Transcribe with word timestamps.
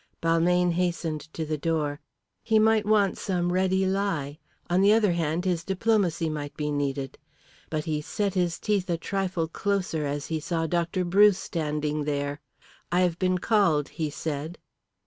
Balmayne 0.19 0.71
hastened 0.71 1.21
to 1.33 1.45
the 1.45 1.59
door. 1.59 1.99
He 2.41 2.57
might 2.57 2.87
want 2.87 3.19
some 3.19 3.53
ready 3.53 3.85
lie; 3.85 4.39
on 4.67 4.81
the 4.81 4.91
other 4.93 5.11
hand, 5.11 5.45
his 5.45 5.63
diplomacy 5.63 6.27
might 6.27 6.57
be 6.57 6.71
needed. 6.71 7.19
But 7.69 7.85
he 7.85 8.01
set 8.01 8.33
his 8.33 8.57
teeth 8.59 8.89
a 8.89 8.97
trifle 8.97 9.47
closer 9.47 10.03
as 10.07 10.25
he 10.25 10.39
saw 10.39 10.65
Dr. 10.65 11.05
Bruce 11.05 11.37
standing 11.37 12.05
there. 12.05 12.41
"I 12.91 13.01
have 13.01 13.19
been 13.19 13.37
called," 13.37 13.89
he 13.89 14.09
said. 14.09 14.57